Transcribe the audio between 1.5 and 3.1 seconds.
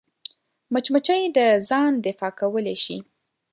ځان دفاع کولی شي